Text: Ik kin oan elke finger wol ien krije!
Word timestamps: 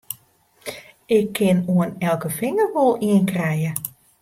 Ik 1.17 1.27
kin 1.35 1.57
oan 1.73 1.91
elke 2.07 2.29
finger 2.39 2.67
wol 2.75 2.93
ien 3.09 3.23
krije! 3.31 3.71